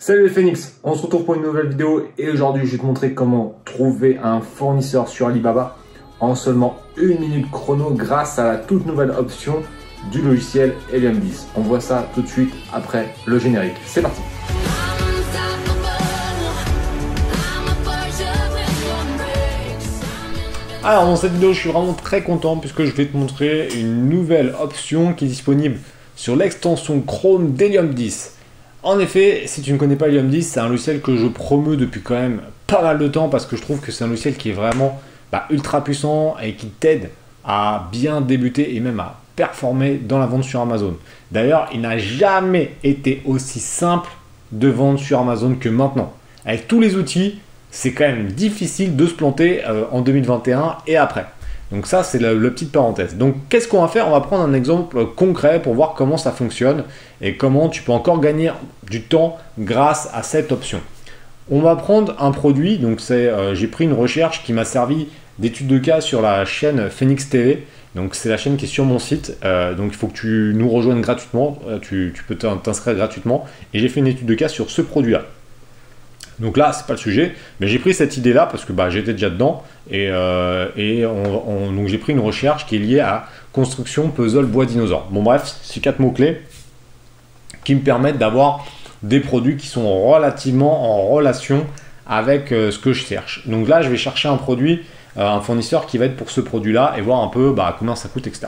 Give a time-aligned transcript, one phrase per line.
[0.00, 2.86] Salut les Phoenix, on se retrouve pour une nouvelle vidéo et aujourd'hui je vais te
[2.86, 5.76] montrer comment trouver un fournisseur sur Alibaba
[6.20, 9.60] en seulement une minute chrono grâce à la toute nouvelle option
[10.12, 11.48] du logiciel Helium 10.
[11.56, 13.74] On voit ça tout de suite après le générique.
[13.86, 14.20] C'est parti
[20.84, 24.08] Alors dans cette vidéo je suis vraiment très content puisque je vais te montrer une
[24.08, 25.78] nouvelle option qui est disponible
[26.14, 28.37] sur l'extension Chrome d'Helium 10.
[28.82, 31.76] En effet, si tu ne connais pas Helium 10, c'est un logiciel que je promeux
[31.76, 34.36] depuis quand même pas mal de temps parce que je trouve que c'est un logiciel
[34.36, 35.00] qui est vraiment
[35.32, 37.10] bah, ultra puissant et qui t'aide
[37.44, 40.96] à bien débuter et même à performer dans la vente sur Amazon.
[41.32, 44.10] D'ailleurs, il n'a jamais été aussi simple
[44.52, 46.12] de vendre sur Amazon que maintenant.
[46.44, 47.40] Avec tous les outils,
[47.70, 51.26] c'est quand même difficile de se planter euh, en 2021 et après.
[51.70, 53.16] Donc ça, c'est la, petite parenthèse.
[53.16, 54.08] Donc qu'est-ce qu'on va faire?
[54.08, 56.84] On va prendre un exemple concret pour voir comment ça fonctionne
[57.20, 58.50] et comment tu peux encore gagner
[58.88, 60.80] du temps grâce à cette option.
[61.50, 65.08] On va prendre un produit, donc c'est, euh, j'ai pris une recherche qui m'a servi
[65.38, 67.66] d'étude de cas sur la chaîne Phoenix TV.
[67.94, 70.52] Donc c'est la chaîne qui est sur mon site, euh, donc il faut que tu
[70.54, 73.46] nous rejoignes gratuitement, euh, tu, tu peux t'inscrire gratuitement.
[73.72, 75.22] Et j'ai fait une étude de cas sur ce produit-là.
[76.40, 79.12] Donc là, c'est pas le sujet, mais j'ai pris cette idée-là parce que bah, j'étais
[79.12, 84.46] déjà dedans et, euh, donc j'ai pris une recherche qui est liée à construction, puzzle,
[84.46, 85.08] bois, dinosaure.
[85.10, 86.42] Bon bref, c'est quatre mots-clés
[87.64, 88.66] qui me permettent d'avoir
[89.02, 91.66] des produits qui sont relativement en relation
[92.06, 93.46] avec euh, ce que je cherche.
[93.46, 94.84] Donc là, je vais chercher un produit,
[95.16, 97.96] euh, un fournisseur qui va être pour ce produit-là et voir un peu bah, combien
[97.96, 98.46] ça coûte, etc.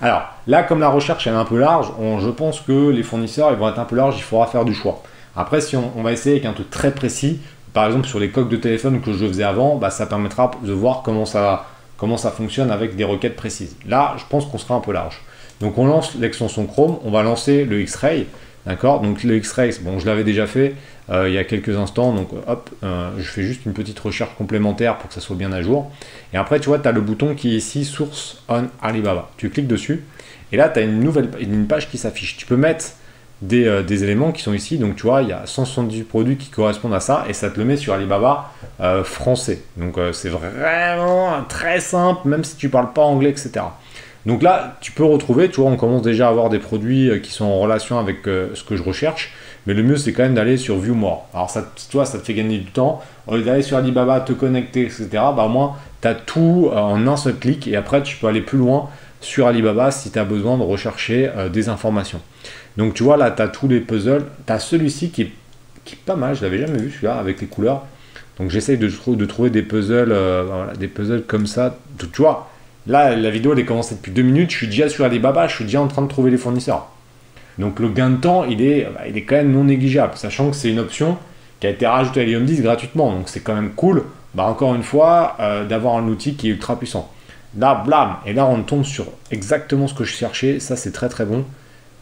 [0.00, 1.88] Alors là, comme la recherche est un peu large,
[2.20, 4.74] je pense que les fournisseurs ils vont être un peu larges, il faudra faire du
[4.74, 5.02] choix.
[5.36, 7.40] Après, si on, va essayer avec un truc très précis,
[7.72, 10.72] par exemple sur les coques de téléphone que je faisais avant, bah, ça permettra de
[10.72, 13.76] voir comment ça, fonctionne avec des requêtes précises.
[13.86, 15.20] Là, je pense qu'on sera un peu large.
[15.60, 18.26] Donc on lance l'extension Chrome, on va lancer le X-Ray.
[18.66, 19.00] D'accord?
[19.00, 20.74] Donc le X-Ray, bon, je l'avais déjà fait
[21.10, 22.12] euh, il y a quelques instants.
[22.12, 25.52] Donc hop, euh, je fais juste une petite recherche complémentaire pour que ça soit bien
[25.52, 25.90] à jour.
[26.32, 29.30] Et après, tu vois, tu as le bouton qui est ici, Source on Alibaba.
[29.36, 30.04] Tu cliques dessus.
[30.52, 32.36] Et là, tu as une nouvelle une page qui s'affiche.
[32.36, 32.84] Tu peux mettre
[33.50, 34.78] euh, des, éléments qui sont ici.
[34.78, 37.58] Donc tu vois, il y a 178 produits qui correspondent à ça et ça te
[37.58, 39.62] le met sur Alibaba euh, français.
[39.76, 43.52] Donc euh, c'est vraiment très simple, même si tu parles pas anglais, etc.
[44.26, 47.32] Donc là, tu peux retrouver, tu vois, on commence déjà à avoir des produits qui
[47.32, 49.34] sont en relation avec ce que je recherche.
[49.66, 51.26] Mais le mieux, c'est quand même d'aller sur View More.
[51.34, 53.00] Alors, ça, toi, ça te fait gagner du temps.
[53.26, 57.04] Au lieu d'aller sur Alibaba, te connecter, etc., bah, au moins, tu as tout en
[57.04, 57.66] un seul clic.
[57.66, 58.88] Et après, tu peux aller plus loin
[59.22, 62.20] sur Alibaba si tu as besoin de rechercher des informations.
[62.76, 64.26] Donc tu vois là, tu as tous les puzzles.
[64.46, 65.32] Tu as celui-ci qui est,
[65.84, 67.84] qui pas mal, je l'avais jamais vu celui-là avec les couleurs.
[68.38, 68.88] Donc j'essaye de,
[69.26, 71.78] trouver des puzzles, euh, des puzzles comme ça.
[71.98, 72.50] Tu, vois,
[72.86, 75.56] là la vidéo elle est commencée depuis deux minutes, je suis déjà sur Alibaba, je
[75.56, 76.88] suis déjà en train de trouver les fournisseurs.
[77.58, 80.50] Donc le gain de temps, il est, bah, il est quand même non négligeable, sachant
[80.50, 81.18] que c'est une option
[81.60, 83.12] qui a été rajoutée à Lyon 10 gratuitement.
[83.12, 84.04] Donc c'est quand même cool,
[84.34, 87.12] bah, encore une fois, euh, d'avoir un outil qui est ultra puissant.
[87.58, 91.08] Là, blam, et là on tombe sur exactement ce que je cherchais, ça c'est très
[91.08, 91.44] très bon.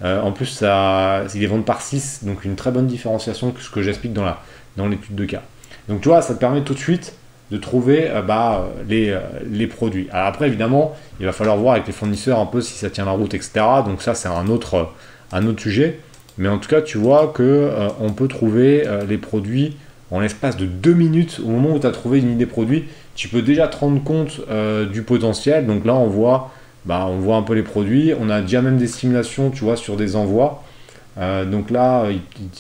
[0.03, 3.61] Euh, en plus, ça, c'est des ventes par 6, donc une très bonne différenciation que
[3.61, 4.41] ce que j'explique dans, la,
[4.77, 5.43] dans l'étude de cas.
[5.89, 7.15] Donc tu vois, ça te permet tout de suite
[7.51, 10.09] de trouver euh, bah, les, euh, les, produits.
[10.13, 13.05] Alors après, évidemment, il va falloir voir avec les fournisseurs un peu si ça tient
[13.05, 13.51] la route, etc.
[13.85, 14.91] Donc ça, c'est un autre,
[15.33, 16.01] un autre sujet.
[16.39, 19.77] Mais en tout cas, tu vois que on peut trouver les produits
[20.11, 21.41] en l'espace de 2 minutes.
[21.45, 22.85] Au moment où tu as trouvé une idée produit,
[23.21, 24.41] tu peux déjà te rendre compte
[24.91, 25.67] du potentiel.
[25.67, 26.51] Donc là, on voit
[26.87, 28.13] bah, on voit un peu les produits.
[28.19, 30.63] On a déjà même des simulations, tu vois, sur des envois.
[31.19, 32.07] Euh, donc là,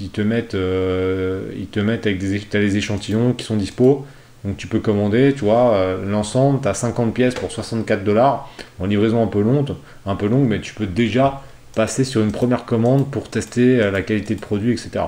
[0.00, 4.04] ils, te mettent, euh, ils te mettent avec des, as les échantillons qui sont dispo.
[4.44, 8.50] Donc tu peux commander, tu vois, euh, l'ensemble, tu as 50 pièces pour 64 dollars.
[8.78, 9.74] En livraison un peu longue,
[10.06, 11.42] un peu longue, mais tu peux déjà
[11.74, 15.04] passer sur une première commande pour tester la qualité de produit, etc.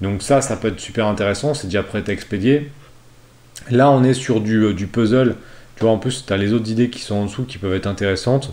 [0.00, 2.70] Donc ça, ça peut être super intéressant, c'est déjà prêt à expédier.
[3.70, 5.36] Là, on est sur du, du puzzle
[5.76, 7.74] tu vois, en plus, tu as les autres idées qui sont en dessous qui peuvent
[7.74, 8.52] être intéressantes.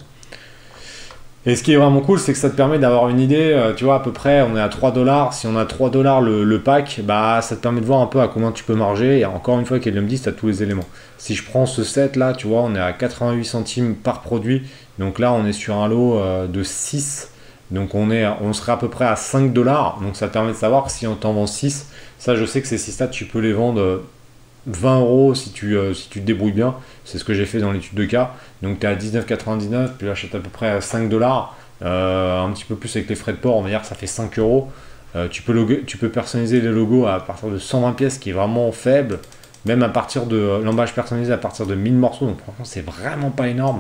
[1.46, 3.74] Et ce qui est vraiment cool, c'est que ça te permet d'avoir une idée, euh,
[3.74, 5.34] tu vois, à peu près, on est à 3 dollars.
[5.34, 8.22] Si on a 3 dollars le, pack, bah ça te permet de voir un peu
[8.22, 9.20] à combien tu peux marger.
[9.20, 10.86] Et encore une fois, me dit, tu as tous les éléments.
[11.18, 14.64] Si je prends ce set là, tu vois, on est à 88 centimes par produit.
[15.00, 17.30] Donc là, on est sur un lot euh, de 6.
[17.72, 20.00] Donc on, est, on serait à peu près à 5 dollars.
[20.02, 21.88] Donc ça te permet de savoir si on t'en vend 6.
[22.20, 24.02] Ça, je sais que ces 6 là, tu peux les vendre
[24.68, 26.76] 20 euros si tu, euh, si tu te débrouilles bien.
[27.06, 28.34] C'est ce que j'ai fait dans l'étude de cas.
[28.62, 31.56] Donc tu es à 19,99, puis achètes à peu près à 5 dollars.
[31.82, 34.08] Euh, un petit peu plus avec les frais de port, on va dire ça fait
[34.08, 34.70] 5 euros.
[35.16, 38.72] Euh, tu, peux tu personnaliser les logos à partir de 120 pièces, qui est vraiment
[38.72, 39.20] faible.
[39.66, 42.26] Même à partir de l'emballage personnalisé à partir de 1000 morceaux.
[42.26, 43.80] Donc franchement, c'est vraiment pas énorme.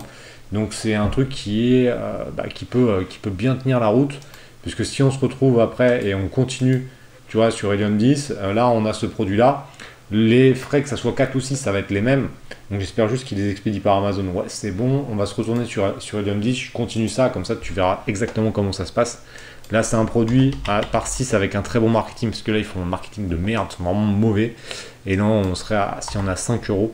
[0.52, 4.14] Donc c'est un truc bah, qui, peut, bien tenir la route.
[4.62, 6.88] Puisque si on se retrouve après et on continue
[7.32, 9.66] tu vois, sur Helium 10, euh, là on a ce produit-là.
[10.12, 12.28] Les frais, que ça soit 4 ou 6, ça va être les mêmes.
[12.70, 14.26] Donc j'espère juste qu'ils les expédient par Amazon.
[14.34, 16.54] Ouais, c'est bon, on va se retourner sur, sur Helium 10.
[16.54, 19.24] Je continue ça, comme ça tu verras exactement comment ça se passe.
[19.72, 22.58] Là, c'est un produit à par 6 avec un très bon marketing, parce que là,
[22.58, 24.56] ils font un marketing de merde, ils sont vraiment mauvais.
[25.06, 26.94] Et là, on serait à, si on a 5 euros,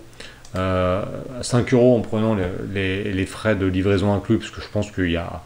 [0.53, 1.41] 5 euh,
[1.71, 2.37] euros en prenant
[2.71, 5.41] les, frais de livraison inclus, parce que je pense qu'il y a.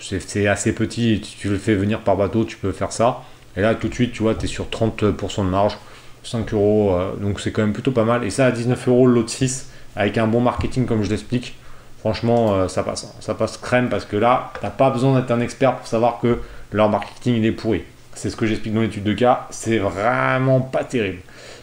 [0.00, 3.22] C'est assez petit, tu le fais venir par bateau, tu peux faire ça.
[3.56, 5.78] Et là, tout de suite, tu vois, tu es sur 30% de marge,
[6.24, 8.24] 5 euros, euh, donc c'est quand même plutôt pas mal.
[8.24, 11.56] Et ça, à 19 euros, de 6, avec un bon marketing, comme je l'explique,
[12.00, 13.04] franchement, euh, ça passe.
[13.04, 13.16] Hein.
[13.20, 16.20] Ça passe crème, parce que là, tu n'as pas besoin d'être un expert pour savoir
[16.20, 16.40] que
[16.72, 17.82] leur marketing, il est pourri.
[18.14, 21.20] C'est ce que j'explique dans l'étude de cas, c'est vraiment pas terrible.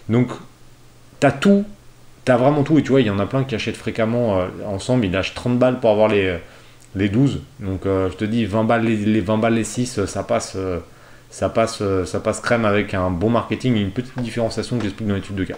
[0.09, 0.29] Donc,
[1.19, 1.65] tu as tout
[2.25, 2.77] t'as vraiment tout.
[2.77, 5.05] Et tu vois, il y en a plein qui achètent fréquemment euh, ensemble.
[5.05, 6.37] Ils lâchent 30 balles pour avoir les,
[6.95, 7.41] les 12.
[7.59, 10.57] Donc je te dis, 20 balles les, 20 balles les 6, euh, ça passe,
[11.31, 15.07] ça, passe, ça passe crème avec un bon marketing et une petite différenciation que j'explique
[15.07, 15.57] dans l'étude de cas.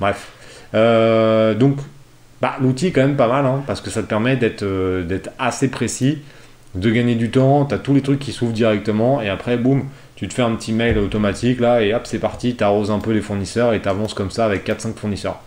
[0.00, 0.32] Bref.
[0.72, 1.76] donc,
[2.40, 4.64] bah, l'outil est quand même pas mal hein, parce que ça te permet d'être
[5.02, 6.18] d'être assez précis,
[6.74, 7.66] de gagner du temps.
[7.66, 9.84] Tu as tous les trucs qui s'ouvrent directement et après, boum,
[10.22, 12.54] tu te fais un petit mail automatique là et hop, c'est parti.
[12.54, 15.40] Tu arroses un peu les fournisseurs et tu avances comme ça avec 4-5 fournisseurs.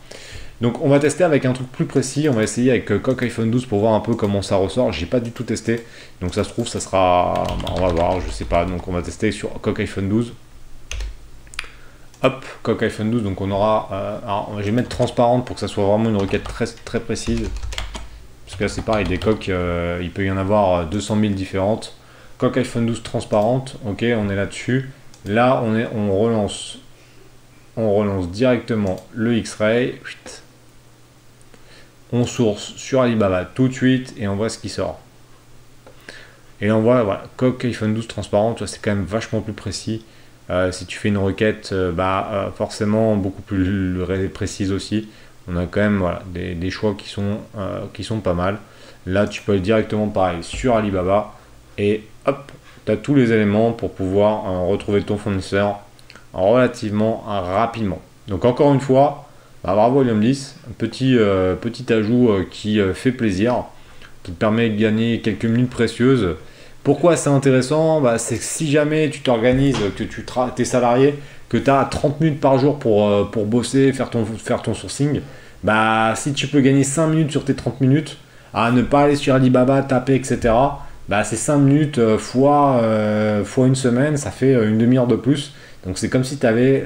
[0.61, 3.21] Donc on va tester avec un truc plus précis, on va essayer avec euh, Coq
[3.23, 4.91] iPhone 12 pour voir un peu comment ça ressort.
[4.93, 5.85] J'ai pas du tout testé,
[6.21, 8.65] donc ça se trouve ça sera, bah, on va voir, je sais pas.
[8.65, 10.33] Donc on va tester sur Coq iPhone 12.
[12.23, 15.59] Hop, Coq iPhone 12, donc on aura, euh, alors je vais mettre transparente pour que
[15.59, 17.49] ça soit vraiment une requête très, très précise.
[18.45, 21.33] Parce que là c'est pareil, des coques, euh, il peut y en avoir 200 000
[21.33, 21.97] différentes.
[22.37, 24.89] Coq iPhone 12 transparente, ok, on est là-dessus.
[25.25, 26.79] Là on, est, on relance
[27.77, 29.95] on relance directement le X-Ray
[32.15, 34.99] on source sur Alibaba tout de suite et on voit ce qui sort.
[36.61, 40.05] Et là on voit, voilà, coque iPhone 12 transparent, c'est quand même vachement plus précis.
[40.49, 43.99] Euh, si tu fais une requête, euh, bah, euh, forcément beaucoup plus
[44.33, 45.09] précise aussi.
[45.47, 47.39] On a quand même voilà, des, choix qui sont,
[47.93, 48.57] qui sont pas mal.
[49.05, 51.35] Là, tu peux aller directement pareil sur Alibaba
[51.77, 52.51] et hop,
[52.85, 55.81] tu as tous les éléments pour pouvoir retrouver ton fournisseur
[56.33, 58.01] relativement rapidement.
[58.27, 59.24] Donc encore une fois,
[59.65, 63.63] bah, bravo William 10, un petit, euh, petit ajout euh, qui euh, fait plaisir,
[64.21, 66.35] qui te permet de gagner quelques minutes précieuses.
[66.83, 67.99] Pourquoi c'est intéressant?
[67.99, 70.23] Bah, C'est que si jamais tu t'organises, que tu
[70.59, 71.15] es salarié,
[71.49, 75.21] que tu as 30 minutes par jour pour, pour bosser, faire ton, faire ton sourcing,
[75.63, 78.17] bah, si tu peux gagner 5 minutes sur tes 30 minutes,
[78.53, 80.53] à ne pas aller sur Alibaba, taper, etc.,
[81.09, 82.83] bah, c'est 5 minutes fois,
[83.43, 85.53] fois une semaine, ça fait une demi-heure de plus.
[85.87, 86.85] Donc c'est comme si tu avais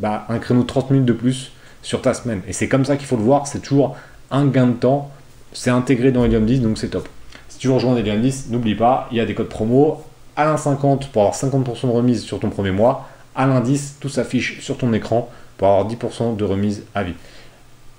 [0.00, 1.50] bah, un créneau de 30 minutes de plus
[1.84, 2.40] sur ta semaine.
[2.48, 3.96] Et c'est comme ça qu'il faut le voir, c'est toujours
[4.32, 5.10] un gain de temps,
[5.52, 7.08] c'est intégré dans Helium 10, donc c'est top.
[7.48, 10.02] Si tu veux rejoindre Helium 10, n'oublie pas, il y a des codes promo,
[10.36, 14.78] Alain50 pour avoir 50% de remise sur ton premier mois, Alain 10, tout s'affiche sur
[14.78, 17.14] ton écran pour avoir 10% de remise à vie.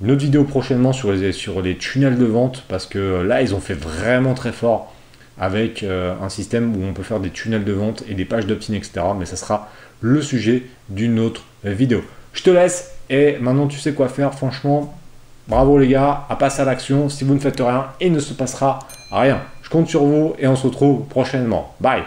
[0.01, 3.55] Une autre vidéo prochainement sur les, sur les tunnels de vente, parce que là, ils
[3.55, 4.93] ont fait vraiment très fort
[5.37, 8.45] avec euh, un système où on peut faire des tunnels de vente et des pages
[8.47, 9.01] d'opt-in, etc.
[9.17, 9.69] Mais ça sera
[10.01, 12.03] le sujet d'une autre vidéo.
[12.35, 14.33] Je te laisse, et maintenant, tu sais quoi faire.
[14.33, 14.93] Franchement,
[15.47, 17.09] bravo les gars, à passer à l'action.
[17.09, 18.79] Si vous ne faites rien, il ne se passera
[19.11, 19.39] rien.
[19.63, 21.73] Je compte sur vous et on se retrouve prochainement.
[21.79, 22.03] Bye